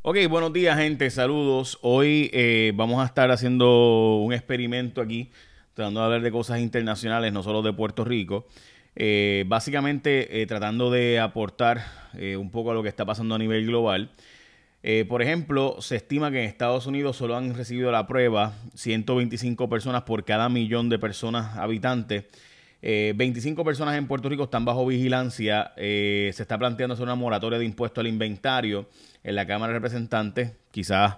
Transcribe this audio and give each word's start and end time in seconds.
Ok, 0.00 0.16
buenos 0.30 0.52
días 0.52 0.78
gente, 0.78 1.10
saludos. 1.10 1.76
Hoy 1.82 2.30
eh, 2.32 2.72
vamos 2.76 3.02
a 3.02 3.04
estar 3.04 3.32
haciendo 3.32 4.18
un 4.18 4.32
experimento 4.32 5.00
aquí, 5.00 5.32
tratando 5.74 5.98
de 5.98 6.06
hablar 6.06 6.22
de 6.22 6.30
cosas 6.30 6.60
internacionales, 6.60 7.32
no 7.32 7.42
solo 7.42 7.62
de 7.62 7.72
Puerto 7.72 8.04
Rico. 8.04 8.46
Eh, 8.94 9.44
básicamente 9.48 10.40
eh, 10.40 10.46
tratando 10.46 10.92
de 10.92 11.18
aportar 11.18 11.84
un 12.38 12.50
poco 12.52 12.70
a 12.70 12.74
lo 12.74 12.82
que 12.84 12.88
está 12.88 13.04
pasando 13.04 13.34
a 13.34 13.38
nivel 13.38 13.66
global. 13.66 14.12
por 15.08 15.20
ejemplo, 15.20 15.76
se 15.80 15.96
estima 15.96 16.30
que 16.30 16.42
en 16.42 16.48
Estados 16.48 16.86
Unidos 16.86 17.16
solo 17.16 17.36
han 17.36 17.54
recibido 17.54 17.90
la 17.90 18.06
prueba 18.06 18.54
125 18.74 19.68
personas 19.68 20.02
por 20.02 20.24
cada 20.24 20.48
millón 20.48 20.88
de 20.90 21.00
personas 21.00 21.56
habitantes. 21.56 22.24
25 22.80 23.64
personas 23.64 23.96
en 23.96 24.06
Puerto 24.06 24.28
Rico 24.28 24.44
están 24.44 24.64
bajo 24.64 24.86
vigilancia. 24.86 25.72
se 25.76 26.30
está 26.30 26.58
planteando 26.58 26.94
hacer 26.94 27.04
una 27.04 27.14
moratoria 27.14 27.58
de 27.58 27.64
impuesto 27.64 28.00
al 28.00 28.06
inventario 28.06 28.88
en 29.24 29.34
la 29.34 29.46
Cámara 29.46 29.72
de 29.72 29.78
Representantes, 29.78 30.52
quizás 30.70 31.16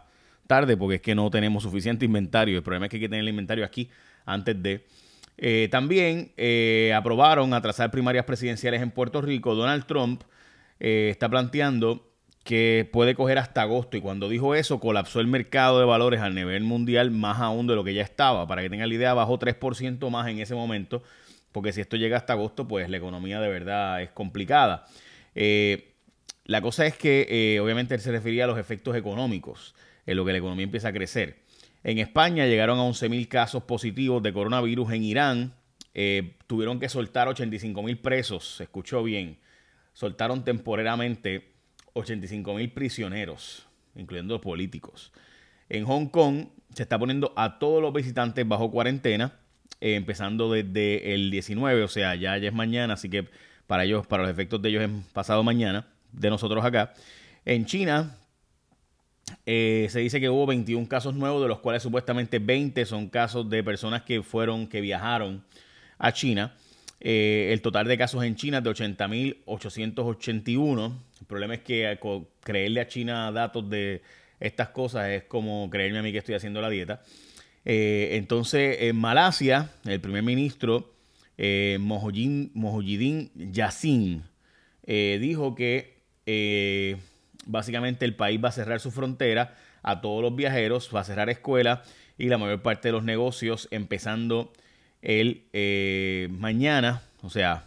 tarde 0.50 0.76
porque 0.76 0.96
es 0.96 1.00
que 1.00 1.14
no 1.14 1.30
tenemos 1.30 1.62
suficiente 1.62 2.04
inventario. 2.04 2.56
El 2.56 2.64
problema 2.64 2.86
es 2.86 2.90
que 2.90 2.96
hay 2.96 3.02
que 3.02 3.08
tener 3.08 3.22
el 3.22 3.28
inventario 3.28 3.64
aquí 3.64 3.88
antes 4.26 4.60
de... 4.60 4.84
Eh, 5.38 5.68
también 5.70 6.32
eh, 6.36 6.92
aprobaron 6.94 7.54
atrasar 7.54 7.92
primarias 7.92 8.24
presidenciales 8.24 8.82
en 8.82 8.90
Puerto 8.90 9.22
Rico. 9.22 9.54
Donald 9.54 9.86
Trump 9.86 10.22
eh, 10.80 11.08
está 11.08 11.28
planteando 11.28 12.10
que 12.42 12.88
puede 12.92 13.14
coger 13.14 13.38
hasta 13.38 13.62
agosto 13.62 13.96
y 13.96 14.00
cuando 14.00 14.28
dijo 14.28 14.56
eso 14.56 14.80
colapsó 14.80 15.20
el 15.20 15.28
mercado 15.28 15.78
de 15.78 15.84
valores 15.84 16.20
a 16.20 16.28
nivel 16.30 16.64
mundial 16.64 17.12
más 17.12 17.38
aún 17.38 17.68
de 17.68 17.76
lo 17.76 17.84
que 17.84 17.94
ya 17.94 18.02
estaba. 18.02 18.48
Para 18.48 18.60
que 18.60 18.68
tengan 18.70 18.88
la 18.88 18.94
idea, 18.96 19.14
bajó 19.14 19.38
3% 19.38 20.10
más 20.10 20.28
en 20.28 20.40
ese 20.40 20.56
momento 20.56 21.02
porque 21.52 21.72
si 21.72 21.80
esto 21.80 21.96
llega 21.96 22.16
hasta 22.16 22.32
agosto 22.32 22.66
pues 22.68 22.88
la 22.88 22.96
economía 22.96 23.40
de 23.40 23.48
verdad 23.48 24.02
es 24.02 24.10
complicada. 24.10 24.86
La 26.50 26.60
cosa 26.62 26.84
es 26.84 26.96
que 26.96 27.28
eh, 27.30 27.60
obviamente 27.60 27.94
él 27.94 28.00
se 28.00 28.10
refería 28.10 28.42
a 28.42 28.46
los 28.48 28.58
efectos 28.58 28.96
económicos, 28.96 29.76
en 30.04 30.16
lo 30.16 30.24
que 30.24 30.32
la 30.32 30.38
economía 30.38 30.64
empieza 30.64 30.88
a 30.88 30.92
crecer. 30.92 31.44
En 31.84 31.98
España 31.98 32.44
llegaron 32.46 32.80
a 32.80 32.82
11.000 32.82 33.28
casos 33.28 33.62
positivos 33.62 34.20
de 34.20 34.32
coronavirus. 34.32 34.92
En 34.92 35.04
Irán 35.04 35.54
eh, 35.94 36.36
tuvieron 36.48 36.80
que 36.80 36.88
soltar 36.88 37.28
85.000 37.28 38.00
presos, 38.00 38.56
se 38.56 38.64
escuchó 38.64 39.04
bien. 39.04 39.38
Soltaron 39.92 40.44
temporalmente 40.44 41.52
85.000 41.94 42.74
prisioneros, 42.74 43.68
incluyendo 43.94 44.40
políticos. 44.40 45.12
En 45.68 45.84
Hong 45.84 46.06
Kong 46.06 46.46
se 46.74 46.82
está 46.82 46.98
poniendo 46.98 47.32
a 47.36 47.60
todos 47.60 47.80
los 47.80 47.92
visitantes 47.92 48.46
bajo 48.48 48.72
cuarentena, 48.72 49.38
eh, 49.80 49.94
empezando 49.94 50.52
desde 50.52 51.14
el 51.14 51.30
19, 51.30 51.82
o 51.82 51.88
sea, 51.88 52.14
ya, 52.14 52.36
es 52.36 52.52
mañana, 52.52 52.94
así 52.94 53.08
que 53.08 53.26
para 53.66 53.84
ellos, 53.84 54.06
para 54.06 54.24
los 54.24 54.32
efectos 54.32 54.60
de 54.60 54.68
ellos 54.68 54.82
es 54.82 54.90
pasado 55.12 55.42
mañana 55.42 55.86
de 56.12 56.30
nosotros 56.30 56.64
acá. 56.64 56.92
En 57.44 57.66
China 57.66 58.16
eh, 59.46 59.86
se 59.90 60.00
dice 60.00 60.20
que 60.20 60.28
hubo 60.28 60.46
21 60.46 60.88
casos 60.88 61.14
nuevos, 61.14 61.40
de 61.42 61.48
los 61.48 61.60
cuales 61.60 61.82
supuestamente 61.82 62.38
20 62.38 62.84
son 62.84 63.08
casos 63.08 63.48
de 63.48 63.64
personas 63.64 64.02
que 64.02 64.22
fueron, 64.22 64.66
que 64.66 64.80
viajaron 64.80 65.44
a 65.98 66.12
China. 66.12 66.54
Eh, 67.00 67.50
el 67.52 67.62
total 67.62 67.86
de 67.86 67.96
casos 67.96 68.22
en 68.24 68.34
China 68.36 68.58
es 68.58 68.64
de 68.64 68.70
80.881. 68.70 70.92
El 71.20 71.26
problema 71.26 71.54
es 71.54 71.60
que 71.60 71.98
creerle 72.42 72.80
a 72.80 72.88
China 72.88 73.32
datos 73.32 73.70
de 73.70 74.02
estas 74.38 74.68
cosas 74.70 75.08
es 75.08 75.24
como 75.24 75.68
creerme 75.70 75.98
a 75.98 76.02
mí 76.02 76.12
que 76.12 76.18
estoy 76.18 76.34
haciendo 76.34 76.60
la 76.60 76.68
dieta. 76.68 77.02
Entonces, 77.64 78.78
en 78.80 78.96
Malasia, 78.96 79.70
el 79.84 80.00
primer 80.00 80.22
ministro 80.22 80.92
eh, 81.36 81.78
Mojidin 81.80 83.30
Yassin 83.34 84.24
dijo 84.86 85.54
que 85.54 86.00
eh, 86.26 86.96
básicamente 87.46 88.04
el 88.04 88.14
país 88.14 88.40
va 88.42 88.50
a 88.50 88.52
cerrar 88.52 88.78
su 88.78 88.90
frontera 88.90 89.56
a 89.82 90.00
todos 90.00 90.22
los 90.22 90.36
viajeros, 90.36 90.90
va 90.94 91.00
a 91.00 91.04
cerrar 91.04 91.30
escuelas 91.30 91.80
y 92.18 92.28
la 92.28 92.38
mayor 92.38 92.62
parte 92.62 92.88
de 92.88 92.92
los 92.92 93.02
negocios 93.02 93.66
empezando 93.70 94.52
el 95.02 95.44
eh, 95.52 96.28
mañana, 96.30 97.02
o 97.22 97.30
sea, 97.30 97.64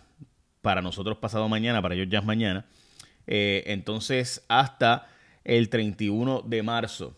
para 0.61 0.81
nosotros 0.81 1.17
pasado 1.17 1.49
mañana, 1.49 1.81
para 1.81 1.95
ellos 1.95 2.07
ya 2.09 2.19
es 2.19 2.25
mañana. 2.25 2.65
Eh, 3.27 3.63
entonces, 3.67 4.45
hasta 4.47 5.07
el 5.43 5.69
31 5.69 6.41
de 6.45 6.63
marzo. 6.63 7.17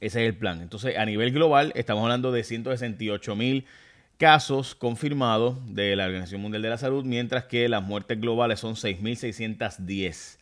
Ese 0.00 0.22
es 0.22 0.28
el 0.28 0.36
plan. 0.36 0.60
Entonces, 0.62 0.96
a 0.96 1.04
nivel 1.04 1.32
global, 1.32 1.72
estamos 1.74 2.02
hablando 2.02 2.32
de 2.32 2.42
168 2.42 3.36
mil 3.36 3.66
casos 4.18 4.74
confirmados 4.74 5.56
de 5.74 5.96
la 5.96 6.06
Organización 6.06 6.40
Mundial 6.40 6.62
de 6.62 6.70
la 6.70 6.78
Salud, 6.78 7.04
mientras 7.04 7.44
que 7.44 7.68
las 7.68 7.82
muertes 7.82 8.20
globales 8.20 8.60
son 8.60 8.74
6.610, 8.74 10.38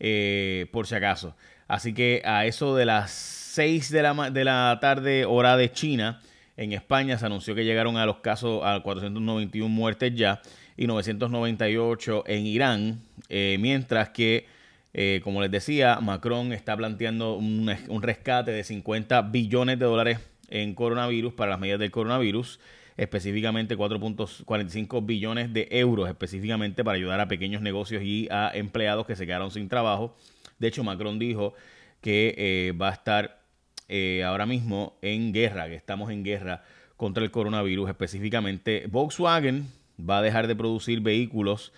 eh, 0.00 0.66
por 0.72 0.86
si 0.86 0.94
acaso. 0.94 1.36
Así 1.68 1.92
que 1.92 2.22
a 2.24 2.46
eso 2.46 2.74
de 2.74 2.86
las 2.86 3.10
6 3.10 3.90
de 3.90 4.02
la, 4.02 4.30
de 4.30 4.44
la 4.44 4.78
tarde, 4.80 5.24
hora 5.24 5.56
de 5.56 5.72
China, 5.72 6.20
en 6.56 6.72
España 6.72 7.18
se 7.18 7.26
anunció 7.26 7.54
que 7.54 7.64
llegaron 7.64 7.96
a 7.96 8.06
los 8.06 8.18
casos 8.18 8.62
a 8.64 8.80
491 8.80 9.68
muertes 9.68 10.14
ya 10.14 10.40
y 10.76 10.86
998 10.86 12.24
en 12.26 12.46
Irán, 12.46 13.00
eh, 13.28 13.56
mientras 13.60 14.10
que, 14.10 14.46
eh, 14.98 15.20
como 15.22 15.42
les 15.42 15.50
decía, 15.50 15.98
Macron 16.00 16.54
está 16.54 16.74
planteando 16.74 17.34
un, 17.34 17.70
rescate 18.00 18.50
de 18.50 18.64
50 18.64 19.20
billones 19.20 19.78
de 19.78 19.84
dólares 19.84 20.20
en 20.48 20.74
coronavirus 20.74 21.34
para 21.34 21.50
las 21.50 21.60
medidas 21.60 21.80
del 21.80 21.90
coronavirus 21.90 22.58
específicamente 22.96 23.76
4.45 23.76 25.04
billones 25.04 25.52
de 25.52 25.68
euros 25.70 26.08
específicamente 26.08 26.82
para 26.82 26.96
ayudar 26.96 27.20
a 27.20 27.28
pequeños 27.28 27.60
negocios 27.60 28.02
y 28.02 28.26
a 28.30 28.50
empleados 28.54 29.06
que 29.06 29.16
se 29.16 29.26
quedaron 29.26 29.50
sin 29.50 29.68
trabajo. 29.68 30.16
De 30.58 30.68
hecho, 30.68 30.82
Macron 30.82 31.18
dijo 31.18 31.52
que 32.00 32.34
eh, 32.38 32.72
va 32.72 32.88
a 32.88 32.92
estar 32.92 33.42
eh, 33.90 34.24
ahora 34.24 34.46
mismo 34.46 34.96
en 35.02 35.34
guerra, 35.34 35.66
que 35.66 35.74
estamos 35.74 36.10
en 36.10 36.24
guerra 36.24 36.64
contra 36.96 37.22
el 37.22 37.30
coronavirus. 37.30 37.90
Específicamente, 37.90 38.86
Volkswagen 38.88 39.66
va 40.00 40.20
a 40.20 40.22
dejar 40.22 40.46
de 40.46 40.56
producir 40.56 41.00
vehículos 41.00 41.74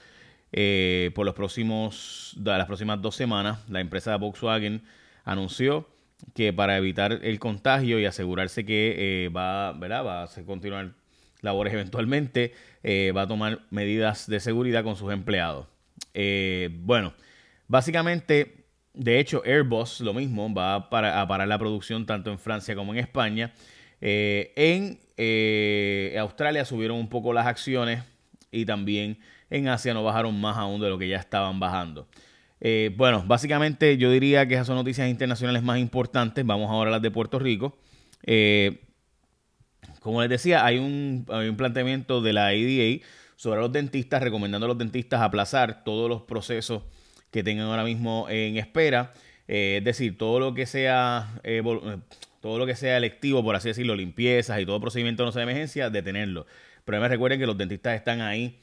eh, 0.52 1.10
por 1.14 1.26
los 1.26 1.34
próximos, 1.34 2.36
las 2.42 2.66
próximas 2.66 3.00
dos 3.00 3.16
semanas. 3.16 3.68
La 3.68 3.80
empresa 3.80 4.12
de 4.12 4.18
Volkswagen 4.18 4.82
anunció 5.24 5.88
que 6.34 6.52
para 6.52 6.76
evitar 6.76 7.20
el 7.22 7.38
contagio 7.38 7.98
y 8.00 8.04
asegurarse 8.04 8.64
que 8.64 9.30
va, 9.34 9.72
¿verdad? 9.72 10.04
va 10.04 10.22
a 10.24 10.28
continuar 10.44 10.94
labores 11.40 11.72
eventualmente, 11.72 12.52
eh, 12.82 13.12
va 13.16 13.22
a 13.22 13.26
tomar 13.26 13.60
medidas 13.70 14.26
de 14.26 14.40
seguridad 14.40 14.84
con 14.84 14.96
sus 14.96 15.12
empleados. 15.12 15.66
Eh, 16.14 16.70
bueno, 16.80 17.14
básicamente, 17.66 18.66
de 18.94 19.18
hecho, 19.20 19.42
Airbus 19.44 20.00
lo 20.00 20.14
mismo, 20.14 20.52
va 20.52 20.74
a, 20.74 20.90
parar 20.90 21.48
la 21.48 21.58
producción 21.58 22.06
tanto 22.06 22.30
en 22.30 22.38
Francia 22.38 22.74
como 22.74 22.92
en 22.92 23.00
España. 23.00 23.52
Eh, 24.00 24.52
en 24.56 26.18
Australia 26.18 26.64
subieron 26.64 26.98
un 26.98 27.08
poco 27.08 27.32
las 27.32 27.46
acciones 27.46 28.02
y 28.50 28.64
también 28.64 29.18
en 29.50 29.68
Asia 29.68 29.94
no 29.94 30.04
bajaron 30.04 30.40
más 30.40 30.56
aún 30.56 30.80
de 30.80 30.88
lo 30.88 30.98
que 30.98 31.08
ya 31.08 31.16
estaban 31.18 31.60
bajando. 31.60 32.08
bueno, 32.96 33.24
básicamente 33.26 33.96
yo 33.96 34.10
diría 34.10 34.46
que 34.46 34.54
esas 34.54 34.66
son 34.66 34.76
noticias 34.76 35.08
internacionales 35.08 35.62
más 35.62 35.78
importantes. 35.78 36.44
Vamos 36.44 36.70
ahora 36.70 36.90
a 36.90 36.92
las 36.92 37.02
de 37.02 37.10
Puerto 37.10 37.38
Rico. 37.38 37.78
Como 40.00 40.20
les 40.22 40.30
decía, 40.30 40.64
hay 40.64 40.78
un, 40.78 41.26
planteamiento 41.56 42.20
de 42.20 42.32
la 42.32 42.46
ADA 42.46 43.04
sobre 43.36 43.60
los 43.60 43.72
dentistas, 43.72 44.22
recomendando 44.22 44.64
a 44.66 44.68
los 44.68 44.78
dentistas 44.78 45.20
aplazar 45.20 45.84
todos 45.84 46.08
los 46.08 46.22
procesos 46.22 46.82
que 47.30 47.42
tengan 47.42 47.66
ahora 47.66 47.84
mismo 47.84 48.26
en 48.28 48.56
espera. 48.56 49.12
Eh, 49.46 49.76
es 49.78 49.84
decir, 49.84 50.16
todo 50.18 50.40
lo 50.40 50.54
que 50.54 50.66
sea 50.66 51.40
eh, 51.42 51.62
eh, 51.64 51.98
todo 52.40 52.58
lo 52.58 52.66
que 52.66 52.76
sea 52.76 52.96
electivo, 52.96 53.42
por 53.42 53.56
así 53.56 53.68
decirlo, 53.68 53.96
limpiezas 53.96 54.60
y 54.60 54.66
todo 54.66 54.80
procedimiento 54.80 55.24
no 55.24 55.32
sea 55.32 55.40
de 55.40 55.50
emergencia, 55.50 55.90
detenerlo. 55.90 56.46
Pero 56.84 56.96
además 56.96 57.10
recuerden 57.10 57.40
que 57.40 57.46
los 57.46 57.58
dentistas 57.58 57.94
están 57.94 58.20
ahí 58.20 58.60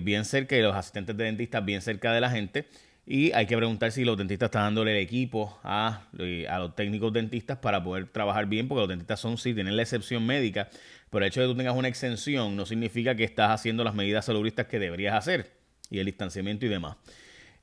bien 0.00 0.24
cerca 0.24 0.56
y 0.56 0.62
los 0.62 0.74
asistentes 0.74 1.16
de 1.16 1.24
dentistas 1.24 1.64
bien 1.64 1.82
cerca 1.82 2.12
de 2.12 2.20
la 2.20 2.30
gente 2.30 2.66
y 3.04 3.32
hay 3.32 3.46
que 3.46 3.56
preguntar 3.56 3.90
si 3.90 4.04
los 4.04 4.16
dentistas 4.16 4.46
están 4.46 4.62
dándole 4.62 4.92
el 4.92 4.98
equipo 4.98 5.58
a, 5.64 6.04
a, 6.48 6.58
los 6.60 6.76
técnicos 6.76 7.12
dentistas 7.12 7.58
para 7.58 7.82
poder 7.82 8.06
trabajar 8.06 8.46
bien, 8.46 8.68
porque 8.68 8.80
los 8.80 8.88
dentistas 8.88 9.18
son, 9.18 9.38
sí, 9.38 9.54
tienen 9.54 9.76
la 9.76 9.82
excepción 9.82 10.24
médica, 10.24 10.68
pero 11.10 11.24
el 11.24 11.28
hecho 11.28 11.40
de 11.40 11.46
que 11.46 11.52
tú 11.52 11.58
tengas 11.58 11.76
una 11.76 11.88
exención 11.88 12.54
no 12.54 12.64
significa 12.64 13.16
que 13.16 13.24
estás 13.24 13.50
haciendo 13.50 13.82
las 13.82 13.94
medidas 13.94 14.24
saludistas 14.24 14.66
que 14.66 14.78
deberías 14.78 15.14
hacer 15.16 15.50
y 15.90 15.98
el 15.98 16.06
distanciamiento 16.06 16.64
y 16.66 16.68
demás. 16.68 16.96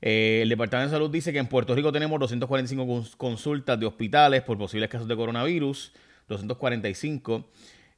Eh, 0.02 0.40
el 0.42 0.48
Departamento 0.50 0.90
de 0.90 0.96
Salud 0.96 1.10
dice 1.10 1.32
que 1.32 1.38
en 1.38 1.46
Puerto 1.46 1.74
Rico 1.74 1.90
tenemos 1.90 2.20
245 2.20 3.16
consultas 3.16 3.80
de 3.80 3.86
hospitales 3.86 4.42
por 4.42 4.58
posibles 4.58 4.90
casos 4.90 5.08
de 5.08 5.16
coronavirus, 5.16 5.92
245. 6.28 7.50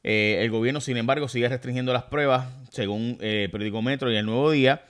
Eh, 0.05 0.39
el 0.41 0.51
gobierno, 0.51 0.81
sin 0.81 0.97
embargo, 0.97 1.29
sigue 1.29 1.49
restringiendo 1.49 1.93
las 1.93 2.05
pruebas, 2.05 2.49
según 2.71 3.19
eh, 3.21 3.45
el 3.45 3.51
periódico 3.51 3.83
Metro 3.83 4.11
y 4.11 4.17
el 4.17 4.27
Nuevo 4.27 4.51
Día. 4.51 4.85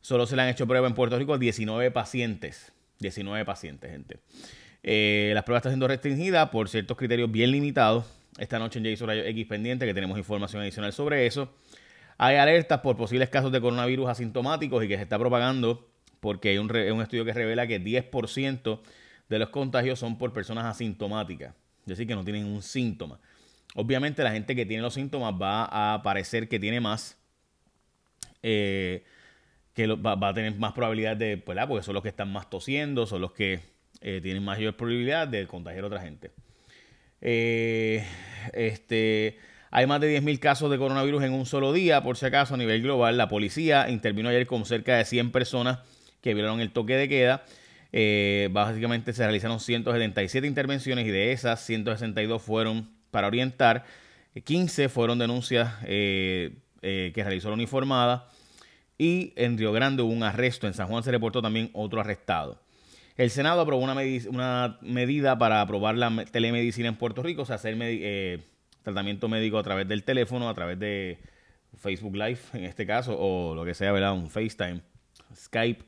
Solo 0.00 0.26
se 0.26 0.36
le 0.36 0.42
han 0.42 0.48
hecho 0.48 0.66
pruebas 0.66 0.90
en 0.90 0.94
Puerto 0.94 1.18
Rico 1.18 1.34
a 1.34 1.38
19 1.38 1.90
pacientes. 1.90 2.72
19 3.00 3.44
pacientes, 3.44 3.90
gente. 3.90 4.18
Eh, 4.82 5.32
las 5.34 5.44
pruebas 5.44 5.60
están 5.60 5.72
siendo 5.72 5.88
restringidas 5.88 6.48
por 6.50 6.68
ciertos 6.68 6.96
criterios 6.96 7.30
bien 7.30 7.50
limitados. 7.50 8.06
Esta 8.38 8.58
noche 8.58 8.78
en 8.78 8.84
Jason 8.84 9.08
Rayo 9.08 9.24
X 9.24 9.46
pendiente, 9.46 9.86
que 9.86 9.94
tenemos 9.94 10.18
información 10.18 10.62
adicional 10.62 10.92
sobre 10.92 11.26
eso. 11.26 11.54
Hay 12.18 12.36
alertas 12.36 12.80
por 12.80 12.96
posibles 12.96 13.28
casos 13.28 13.52
de 13.52 13.60
coronavirus 13.60 14.08
asintomáticos 14.08 14.84
y 14.84 14.88
que 14.88 14.96
se 14.96 15.02
está 15.02 15.18
propagando 15.18 15.88
porque 16.20 16.50
hay 16.50 16.58
un, 16.58 16.70
un 16.74 17.02
estudio 17.02 17.24
que 17.24 17.32
revela 17.32 17.66
que 17.66 17.82
10% 17.82 18.80
de 19.28 19.38
los 19.38 19.50
contagios 19.50 19.98
son 19.98 20.18
por 20.18 20.32
personas 20.32 20.64
asintomáticas, 20.64 21.54
es 21.80 21.86
decir, 21.86 22.06
que 22.06 22.14
no 22.14 22.24
tienen 22.24 22.46
un 22.46 22.62
síntoma. 22.62 23.18
Obviamente 23.78 24.24
la 24.24 24.32
gente 24.32 24.56
que 24.56 24.64
tiene 24.64 24.82
los 24.82 24.94
síntomas 24.94 25.34
va 25.34 25.94
a 25.94 26.02
parecer 26.02 26.48
que 26.48 26.58
tiene 26.58 26.80
más, 26.80 27.18
eh, 28.42 29.04
que 29.74 29.86
va, 29.86 30.16
a 30.28 30.32
tener 30.32 30.54
más 30.54 30.72
probabilidad 30.72 31.14
de, 31.14 31.36
pues, 31.36 31.58
porque 31.68 31.84
son 31.84 31.92
los 31.92 32.02
que 32.02 32.08
están 32.08 32.32
más 32.32 32.48
tosiendo, 32.48 33.06
son 33.06 33.20
los 33.20 33.32
que 33.32 33.60
eh, 34.00 34.20
tienen 34.22 34.42
mayor 34.42 34.74
probabilidad 34.78 35.28
de 35.28 35.46
contagiar 35.46 35.84
a 35.84 35.86
otra 35.88 36.00
gente. 36.00 36.30
Eh, 37.20 38.02
este, 38.54 39.36
hay 39.70 39.86
más 39.86 40.00
de 40.00 40.22
10.000 40.22 40.38
casos 40.38 40.70
de 40.70 40.78
coronavirus 40.78 41.24
en 41.24 41.34
un 41.34 41.44
solo 41.44 41.74
día, 41.74 42.02
por 42.02 42.16
si 42.16 42.24
acaso, 42.24 42.54
a 42.54 42.56
nivel 42.56 42.80
global. 42.80 43.18
La 43.18 43.28
policía 43.28 43.90
intervino 43.90 44.30
ayer 44.30 44.46
con 44.46 44.64
cerca 44.64 44.96
de 44.96 45.04
100 45.04 45.32
personas 45.32 45.80
que 46.22 46.32
violaron 46.32 46.60
el 46.60 46.70
toque 46.72 46.96
de 46.96 47.10
queda. 47.10 47.44
básicamente 48.52 49.12
se 49.12 49.22
realizaron 49.22 49.60
177 49.60 50.46
intervenciones 50.46 51.06
y 51.06 51.10
de 51.10 51.32
esas 51.32 51.60
162 51.60 52.40
fueron 52.40 52.95
para 53.10 53.26
orientar. 53.26 53.84
15 54.42 54.88
fueron 54.88 55.18
denuncias 55.18 55.74
eh, 55.84 56.56
eh, 56.82 57.12
que 57.14 57.22
realizó 57.22 57.48
la 57.48 57.54
uniformada. 57.54 58.28
Y 58.98 59.32
en 59.36 59.58
Río 59.58 59.72
Grande 59.72 60.02
hubo 60.02 60.12
un 60.12 60.22
arresto. 60.22 60.66
En 60.66 60.74
San 60.74 60.88
Juan 60.88 61.02
se 61.02 61.10
reportó 61.10 61.42
también 61.42 61.70
otro 61.72 62.00
arrestado. 62.00 62.60
El 63.16 63.30
Senado 63.30 63.62
aprobó 63.62 63.82
una, 63.82 64.78
medida 64.82 65.38
para 65.38 65.62
aprobar 65.62 65.96
la 65.96 66.26
telemedicina 66.26 66.88
en 66.88 66.96
Puerto 66.96 67.22
Rico, 67.22 67.42
o 67.42 67.44
sea, 67.46 67.56
hacer 67.56 67.74
eh, 67.80 68.40
tratamiento 68.82 69.28
médico 69.28 69.58
a 69.58 69.62
través 69.62 69.88
del 69.88 70.02
teléfono, 70.02 70.50
a 70.50 70.54
través 70.54 70.78
de 70.78 71.18
Facebook 71.78 72.14
Live 72.14 72.40
en 72.52 72.64
este 72.64 72.86
caso, 72.86 73.16
o 73.18 73.54
lo 73.54 73.64
que 73.64 73.72
sea, 73.72 73.90
¿verdad? 73.92 74.12
Un 74.12 74.28
FaceTime, 74.28 74.82
Skype, 75.34 75.82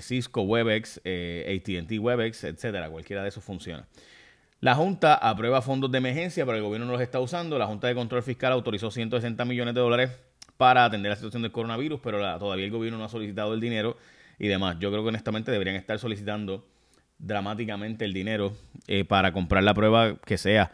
Cisco 0.00 0.42
WebEx, 0.42 0.98
ATT 0.98 1.92
WebEx, 1.98 2.44
etcétera. 2.44 2.88
Cualquiera 2.88 3.22
de 3.22 3.28
esos 3.28 3.44
funciona. 3.44 3.86
La 4.64 4.74
Junta 4.74 5.16
aprueba 5.16 5.60
fondos 5.60 5.92
de 5.92 5.98
emergencia, 5.98 6.46
pero 6.46 6.56
el 6.56 6.62
gobierno 6.62 6.86
no 6.86 6.92
los 6.92 7.02
está 7.02 7.20
usando. 7.20 7.58
La 7.58 7.66
Junta 7.66 7.86
de 7.86 7.94
Control 7.94 8.22
Fiscal 8.22 8.50
autorizó 8.50 8.90
160 8.90 9.44
millones 9.44 9.74
de 9.74 9.80
dólares 9.82 10.10
para 10.56 10.86
atender 10.86 11.10
la 11.10 11.16
situación 11.16 11.42
del 11.42 11.52
coronavirus, 11.52 12.00
pero 12.02 12.18
todavía 12.38 12.64
el 12.64 12.70
gobierno 12.70 12.96
no 12.96 13.04
ha 13.04 13.10
solicitado 13.10 13.52
el 13.52 13.60
dinero 13.60 13.98
y 14.38 14.48
demás. 14.48 14.78
Yo 14.80 14.90
creo 14.90 15.02
que 15.02 15.10
honestamente 15.10 15.52
deberían 15.52 15.76
estar 15.76 15.98
solicitando 15.98 16.66
dramáticamente 17.18 18.06
el 18.06 18.14
dinero 18.14 18.56
eh, 18.86 19.04
para 19.04 19.34
comprar 19.34 19.62
la 19.64 19.74
prueba 19.74 20.16
que 20.24 20.38
sea 20.38 20.72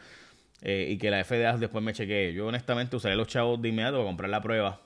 eh, 0.62 0.87
y 0.90 0.96
que 0.96 1.10
la 1.10 1.25
FDA 1.25 1.56
después 1.56 1.82
me 1.82 1.92
chequee. 1.92 2.32
Yo 2.32 2.46
honestamente 2.46 2.94
usaré 2.94 3.16
los 3.16 3.26
chavos 3.26 3.60
de 3.60 3.70
inmediato 3.70 3.96
para 3.96 4.06
comprar 4.06 4.31
la 4.31 4.40
prueba, 4.40 4.81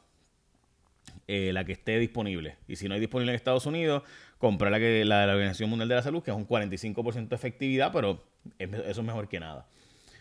eh, 1.28 1.52
la 1.52 1.64
que 1.64 1.72
esté 1.72 1.98
disponible. 1.98 2.56
Y 2.68 2.76
si 2.76 2.88
no 2.88 2.94
hay 2.94 3.00
disponible 3.00 3.32
en 3.32 3.36
Estados 3.36 3.66
Unidos, 3.66 4.02
comprar 4.38 4.70
la, 4.70 4.78
que, 4.78 5.04
la 5.04 5.20
de 5.20 5.26
la 5.26 5.32
Organización 5.32 5.70
Mundial 5.70 5.88
de 5.88 5.94
la 5.94 6.02
Salud, 6.02 6.22
que 6.22 6.30
es 6.30 6.36
un 6.36 6.46
45% 6.46 7.28
de 7.28 7.36
efectividad, 7.36 7.92
pero 7.92 8.24
eso 8.58 9.00
es 9.00 9.06
mejor 9.06 9.28
que 9.28 9.40
nada. 9.40 9.66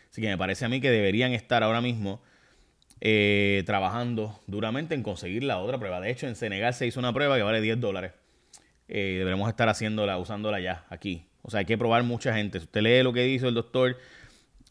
Así 0.10 0.22
que 0.22 0.28
me 0.28 0.38
parece 0.38 0.66
a 0.66 0.70
mí 0.70 0.80
que 0.80 0.92
deberían 0.92 1.34
estar 1.34 1.64
ahora 1.64 1.82
mismo 1.82 2.22
eh, 3.02 3.64
trabajando 3.66 4.40
duramente 4.48 4.96
en 4.96 5.04
conseguir 5.04 5.44
la 5.44 5.60
otra 5.60 5.78
prueba. 5.78 6.00
De 6.00 6.10
hecho, 6.10 6.28
en 6.28 6.36
Senegal 6.36 6.74
se 6.74 6.88
hizo 6.88 7.00
una 7.00 7.12
prueba 7.12 7.36
que 7.36 7.44
vale 7.44 7.60
10 7.60 7.82
dólares. 7.82 8.14
Eh, 8.88 9.16
deberemos 9.18 9.50
estar 9.50 9.68
haciéndola, 9.68 10.18
usándola 10.18 10.60
ya 10.60 10.86
aquí. 10.90 11.26
O 11.42 11.52
sea, 11.52 11.60
hay 11.60 11.66
que 11.66 11.78
probar 11.78 12.04
mucha 12.04 12.34
gente. 12.34 12.60
Si 12.60 12.66
usted 12.66 12.82
lee 12.82 13.04
lo 13.04 13.12
que 13.12 13.24
dice 13.24 13.48
el 13.48 13.56
doctor 13.56 13.98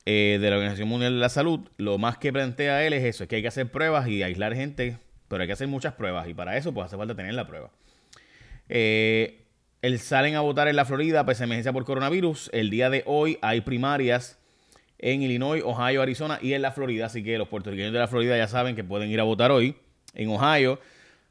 eh, 0.06 0.38
de 0.40 0.48
la 0.48 0.56
Organización 0.56 0.88
Mundial 0.88 1.12
de 1.12 1.20
la 1.20 1.28
Salud, 1.28 1.60
lo 1.76 1.98
más 1.98 2.16
que 2.16 2.32
plantea 2.32 2.86
él 2.86 2.94
es 2.94 3.04
eso, 3.04 3.24
es 3.24 3.28
que 3.28 3.36
hay 3.36 3.42
que 3.42 3.48
hacer 3.48 3.70
pruebas 3.70 4.08
y 4.08 4.22
aislar 4.22 4.54
gente, 4.54 4.98
pero 5.32 5.44
hay 5.44 5.46
que 5.46 5.54
hacer 5.54 5.66
muchas 5.66 5.94
pruebas 5.94 6.28
y 6.28 6.34
para 6.34 6.58
eso 6.58 6.74
pues 6.74 6.84
hace 6.84 6.98
falta 6.98 7.14
tener 7.14 7.32
la 7.32 7.46
prueba. 7.46 7.70
Eh, 8.68 9.46
el 9.80 9.98
salen 9.98 10.34
a 10.34 10.42
votar 10.42 10.68
en 10.68 10.76
la 10.76 10.84
Florida, 10.84 11.24
pues 11.24 11.40
emergencia 11.40 11.72
por 11.72 11.86
coronavirus. 11.86 12.50
El 12.52 12.68
día 12.68 12.90
de 12.90 13.02
hoy 13.06 13.38
hay 13.40 13.62
primarias 13.62 14.38
en 14.98 15.22
Illinois, 15.22 15.62
Ohio, 15.64 16.02
Arizona 16.02 16.38
y 16.42 16.52
en 16.52 16.60
la 16.60 16.70
Florida. 16.70 17.06
Así 17.06 17.24
que 17.24 17.38
los 17.38 17.48
puertorriqueños 17.48 17.94
de 17.94 17.98
la 17.98 18.08
Florida 18.08 18.36
ya 18.36 18.46
saben 18.46 18.76
que 18.76 18.84
pueden 18.84 19.08
ir 19.08 19.20
a 19.20 19.22
votar 19.22 19.50
hoy. 19.50 19.74
En 20.12 20.28
Ohio 20.28 20.78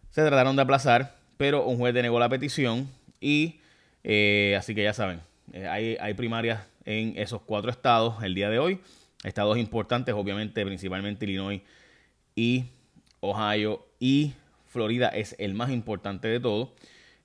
se 0.09 0.21
trataron 0.21 0.55
de 0.55 0.63
aplazar, 0.63 1.15
pero 1.37 1.63
un 1.67 1.77
juez 1.77 1.93
denegó 1.93 2.19
la 2.19 2.27
petición. 2.27 2.89
Y 3.19 3.59
eh, 4.03 4.55
así 4.57 4.73
que 4.73 4.81
ya 4.81 4.93
saben, 4.93 5.21
eh, 5.53 5.67
hay, 5.67 5.95
hay 5.99 6.15
primarias 6.15 6.65
en 6.85 7.13
esos 7.19 7.43
cuatro 7.43 7.69
estados 7.69 8.23
el 8.23 8.33
día 8.33 8.49
de 8.49 8.57
hoy. 8.57 8.79
Estados 9.23 9.59
importantes, 9.59 10.15
obviamente, 10.15 10.65
principalmente 10.65 11.23
Illinois 11.25 11.61
y 12.35 12.65
Ohio 13.21 13.87
y 13.99 14.33
Florida 14.65 15.07
es 15.07 15.35
el 15.39 15.53
más 15.53 15.71
importante 15.71 16.27
de 16.27 16.39
todos 16.39 16.69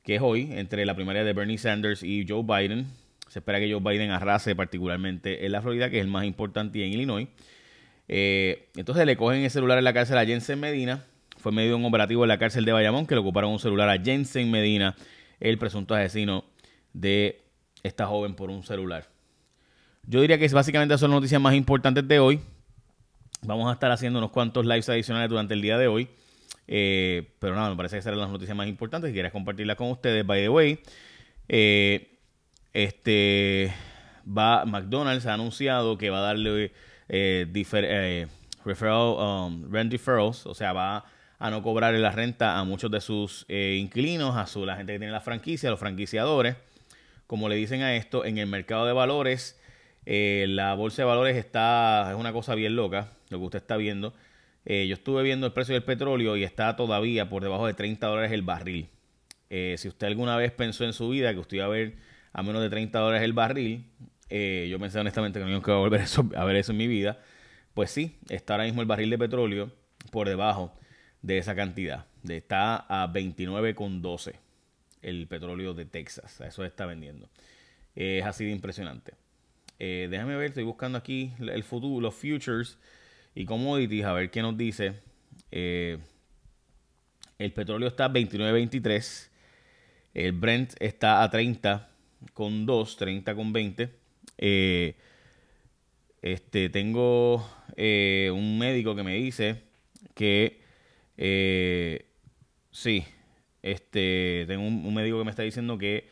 que 0.06 0.14
es 0.14 0.22
hoy, 0.22 0.52
entre 0.52 0.86
la 0.86 0.94
primaria 0.94 1.24
de 1.24 1.32
Bernie 1.32 1.58
Sanders 1.58 2.04
y 2.04 2.24
Joe 2.28 2.44
Biden. 2.44 2.86
Se 3.26 3.40
espera 3.40 3.58
que 3.58 3.70
Joe 3.70 3.80
Biden 3.80 4.12
arrase 4.12 4.54
particularmente 4.54 5.44
en 5.44 5.50
la 5.50 5.60
Florida, 5.60 5.90
que 5.90 5.98
es 5.98 6.04
el 6.04 6.08
más 6.08 6.24
importante, 6.24 6.78
y 6.78 6.82
en 6.84 6.92
Illinois. 6.92 7.26
Eh, 8.06 8.68
entonces 8.76 9.04
le 9.04 9.16
cogen 9.16 9.42
el 9.42 9.50
celular 9.50 9.78
en 9.78 9.84
la 9.84 9.92
cárcel 9.92 10.16
a 10.16 10.24
Jensen 10.24 10.60
Medina. 10.60 11.04
Fue 11.38 11.50
medio 11.50 11.76
un 11.76 11.84
operativo 11.84 12.22
en 12.22 12.28
la 12.28 12.38
cárcel 12.38 12.64
de 12.64 12.70
Bayamón 12.70 13.08
que 13.08 13.16
le 13.16 13.20
ocuparon 13.20 13.50
un 13.50 13.58
celular 13.58 13.88
a 13.88 14.00
Jensen 14.00 14.48
Medina, 14.48 14.94
el 15.40 15.58
presunto 15.58 15.96
asesino 15.96 16.44
de 16.92 17.42
esta 17.82 18.06
joven 18.06 18.36
por 18.36 18.48
un 18.50 18.62
celular. 18.62 19.08
Yo 20.06 20.20
diría 20.20 20.38
que 20.38 20.46
básicamente 20.48 20.96
son 20.98 21.10
las 21.10 21.16
noticias 21.16 21.40
más 21.40 21.54
importantes 21.54 22.06
de 22.06 22.20
hoy. 22.20 22.40
Vamos 23.42 23.68
a 23.68 23.72
estar 23.72 23.90
haciendo 23.90 24.18
unos 24.18 24.30
cuantos 24.30 24.64
lives 24.64 24.88
adicionales 24.88 25.28
durante 25.28 25.54
el 25.54 25.62
día 25.62 25.78
de 25.78 25.88
hoy. 25.88 26.08
Eh, 26.68 27.30
pero 27.38 27.54
nada, 27.54 27.70
me 27.70 27.76
parece 27.76 27.96
que 27.96 28.02
serán 28.02 28.18
las 28.18 28.30
noticias 28.30 28.56
más 28.56 28.66
importantes. 28.66 29.08
Si 29.08 29.14
quieres 29.14 29.32
compartirlas 29.32 29.76
con 29.76 29.90
ustedes, 29.90 30.26
by 30.26 30.40
the 30.40 30.48
way, 30.48 30.80
eh, 31.48 32.18
este 32.72 33.72
va 34.26 34.64
McDonald's 34.64 35.26
ha 35.26 35.34
anunciado 35.34 35.96
que 35.96 36.10
va 36.10 36.18
a 36.18 36.22
darle 36.22 36.72
eh, 37.08 38.26
referral, 38.64 39.14
um, 39.16 39.70
rent 39.70 39.92
deferrals, 39.92 40.44
o 40.46 40.54
sea, 40.54 40.72
va 40.72 41.04
a 41.38 41.50
no 41.50 41.62
cobrar 41.62 41.94
la 41.94 42.10
renta 42.10 42.58
a 42.58 42.64
muchos 42.64 42.90
de 42.90 43.00
sus 43.00 43.46
inquilinos, 43.48 44.36
a 44.36 44.46
su, 44.46 44.66
la 44.66 44.76
gente 44.76 44.94
que 44.94 44.98
tiene 44.98 45.12
la 45.12 45.20
franquicia, 45.20 45.68
a 45.68 45.70
los 45.70 45.78
franquiciadores. 45.78 46.56
Como 47.26 47.48
le 47.48 47.56
dicen 47.56 47.82
a 47.82 47.94
esto, 47.94 48.24
en 48.24 48.38
el 48.38 48.46
mercado 48.46 48.86
de 48.86 48.92
valores, 48.92 49.60
la 50.06 50.74
bolsa 50.74 51.02
de 51.02 51.06
valores 51.06 51.36
está, 51.36 52.10
es 52.10 52.16
una 52.16 52.32
cosa 52.32 52.54
bien 52.54 52.76
loca, 52.76 53.12
lo 53.30 53.38
que 53.38 53.44
usted 53.44 53.58
está 53.58 53.76
viendo. 53.76 54.14
Eh, 54.68 54.88
yo 54.88 54.94
estuve 54.94 55.22
viendo 55.22 55.46
el 55.46 55.52
precio 55.52 55.74
del 55.74 55.84
petróleo 55.84 56.36
y 56.36 56.42
está 56.42 56.74
todavía 56.74 57.28
por 57.28 57.40
debajo 57.42 57.68
de 57.68 57.74
30 57.74 58.04
dólares 58.04 58.32
el 58.32 58.42
barril. 58.42 58.88
Eh, 59.48 59.76
si 59.78 59.86
usted 59.86 60.08
alguna 60.08 60.36
vez 60.36 60.50
pensó 60.50 60.84
en 60.84 60.92
su 60.92 61.08
vida 61.08 61.32
que 61.32 61.38
usted 61.38 61.58
iba 61.58 61.66
a 61.66 61.68
ver 61.68 61.94
a 62.32 62.42
menos 62.42 62.60
de 62.60 62.68
30 62.68 62.98
dólares 62.98 63.22
el 63.22 63.32
barril, 63.32 63.86
eh, 64.28 64.66
yo 64.68 64.80
pensé 64.80 64.98
honestamente 64.98 65.38
que 65.38 65.44
no 65.44 65.52
iba 65.52 65.74
a 65.74 65.78
volver 65.78 66.02
a 66.36 66.44
ver 66.44 66.56
eso 66.56 66.72
en 66.72 66.78
mi 66.78 66.88
vida. 66.88 67.20
Pues 67.74 67.92
sí, 67.92 68.18
está 68.28 68.54
ahora 68.54 68.64
mismo 68.64 68.80
el 68.82 68.88
barril 68.88 69.08
de 69.10 69.18
petróleo 69.18 69.70
por 70.10 70.28
debajo 70.28 70.74
de 71.22 71.38
esa 71.38 71.54
cantidad. 71.54 72.06
Está 72.28 72.76
a 72.88 73.12
29,12 73.12 74.34
el 75.02 75.28
petróleo 75.28 75.74
de 75.74 75.84
Texas. 75.84 76.40
Eso 76.40 76.64
está 76.64 76.86
vendiendo. 76.86 77.28
es 77.94 78.24
así 78.24 78.44
de 78.44 78.50
impresionante. 78.50 79.12
Déjame 79.78 80.36
ver, 80.36 80.48
estoy 80.48 80.64
buscando 80.64 80.98
aquí 80.98 81.32
el 81.38 81.64
futuro, 81.64 82.00
los 82.00 82.14
futures 82.14 82.78
y 83.34 83.44
commodities, 83.44 84.04
a 84.04 84.12
ver 84.14 84.30
qué 84.30 84.42
nos 84.42 84.56
dice. 84.56 84.94
Eh, 85.50 85.98
el 87.38 87.52
petróleo 87.52 87.86
está 87.86 88.06
a 88.06 88.12
29.23. 88.12 89.28
El 90.14 90.32
Brent 90.32 90.72
está 90.80 91.22
a 91.22 91.30
30 91.30 91.88
con 92.32 92.64
2, 92.64 92.96
30 92.96 93.34
con 93.34 93.52
20. 93.52 93.90
Eh, 94.38 94.94
este, 96.22 96.70
tengo 96.70 97.46
eh, 97.76 98.30
un 98.34 98.58
médico 98.58 98.96
que 98.96 99.02
me 99.02 99.14
dice 99.14 99.62
que 100.14 100.64
sí, 102.70 103.04
este, 103.62 104.44
tengo 104.48 104.66
un, 104.66 104.94
médico 104.94 105.18
que 105.18 105.24
me 105.24 105.30
está 105.30 105.42
diciendo 105.42 105.76
que 105.76 106.08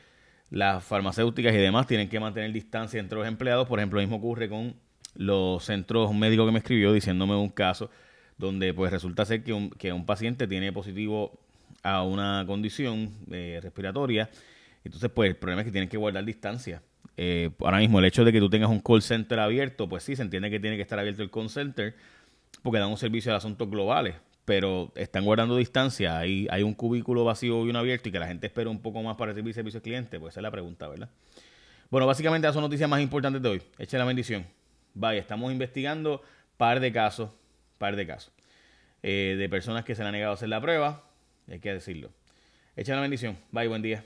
las 0.54 0.84
farmacéuticas 0.84 1.52
y 1.52 1.56
demás 1.56 1.88
tienen 1.88 2.08
que 2.08 2.20
mantener 2.20 2.52
distancia 2.52 3.00
entre 3.00 3.18
los 3.18 3.26
empleados. 3.26 3.66
Por 3.66 3.80
ejemplo, 3.80 3.98
lo 3.98 4.02
mismo 4.06 4.18
ocurre 4.18 4.48
con 4.48 4.76
los 5.16 5.64
centros, 5.64 6.08
un 6.08 6.20
médico 6.20 6.46
que 6.46 6.52
me 6.52 6.58
escribió 6.58 6.92
diciéndome 6.92 7.34
un 7.34 7.48
caso 7.48 7.90
donde 8.38 8.72
pues 8.72 8.92
resulta 8.92 9.24
ser 9.24 9.42
que 9.42 9.52
un, 9.52 9.70
que 9.70 9.92
un 9.92 10.06
paciente 10.06 10.46
tiene 10.46 10.72
positivo 10.72 11.40
a 11.82 12.04
una 12.04 12.44
condición 12.46 13.10
eh, 13.32 13.58
respiratoria. 13.62 14.30
Entonces, 14.84 15.10
pues 15.10 15.30
el 15.30 15.36
problema 15.36 15.62
es 15.62 15.66
que 15.66 15.72
tienen 15.72 15.88
que 15.88 15.96
guardar 15.96 16.24
distancia. 16.24 16.82
Eh, 17.16 17.50
ahora 17.58 17.78
mismo, 17.78 17.98
el 17.98 18.04
hecho 18.04 18.24
de 18.24 18.32
que 18.32 18.38
tú 18.38 18.48
tengas 18.48 18.70
un 18.70 18.80
call 18.80 19.02
center 19.02 19.40
abierto, 19.40 19.88
pues 19.88 20.04
sí, 20.04 20.14
se 20.14 20.22
entiende 20.22 20.50
que 20.50 20.60
tiene 20.60 20.76
que 20.76 20.82
estar 20.82 21.00
abierto 21.00 21.22
el 21.24 21.32
call 21.32 21.50
center 21.50 21.96
porque 22.62 22.78
dan 22.78 22.90
un 22.90 22.96
servicio 22.96 23.32
de 23.32 23.38
asuntos 23.38 23.68
globales, 23.68 24.14
pero 24.44 24.92
están 24.94 25.24
guardando 25.24 25.56
distancia. 25.56 26.18
Hay, 26.18 26.46
hay 26.50 26.62
un 26.62 26.74
cubículo 26.74 27.24
vacío 27.24 27.64
y 27.66 27.70
uno 27.70 27.78
abierto 27.78 28.08
y 28.08 28.12
que 28.12 28.18
la 28.18 28.26
gente 28.26 28.46
espera 28.46 28.70
un 28.70 28.80
poco 28.80 29.02
más 29.02 29.16
para 29.16 29.32
recibir 29.32 29.54
servicio 29.54 29.78
al 29.78 29.82
cliente, 29.82 30.18
pues 30.20 30.34
esa 30.34 30.40
es 30.40 30.42
la 30.42 30.50
pregunta, 30.50 30.88
¿verdad? 30.88 31.08
Bueno, 31.90 32.06
básicamente 32.06 32.46
esas 32.46 32.54
son 32.54 32.62
noticias 32.62 32.88
más 32.88 33.00
importantes 33.00 33.40
de 33.42 33.48
hoy. 33.48 33.62
Eche 33.78 33.98
la 33.98 34.04
bendición. 34.04 34.46
Vaya, 34.94 35.20
estamos 35.20 35.52
investigando 35.52 36.22
par 36.56 36.80
de 36.80 36.92
casos, 36.92 37.30
par 37.78 37.96
de 37.96 38.06
casos, 38.06 38.32
eh, 39.02 39.36
de 39.38 39.48
personas 39.48 39.84
que 39.84 39.94
se 39.94 40.02
le 40.02 40.08
han 40.08 40.12
negado 40.12 40.32
a 40.32 40.34
hacer 40.34 40.48
la 40.48 40.60
prueba, 40.60 41.04
hay 41.48 41.58
que 41.58 41.72
decirlo. 41.72 42.10
Echa 42.76 42.94
la 42.94 43.00
bendición. 43.00 43.36
Bye, 43.50 43.68
buen 43.68 43.82
día. 43.82 44.04